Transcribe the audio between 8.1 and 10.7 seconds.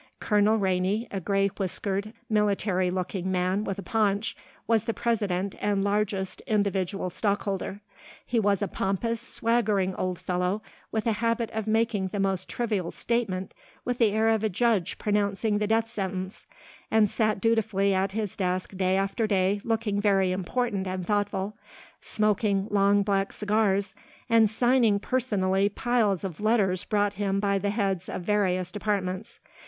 He was a pompous, swaggering old fellow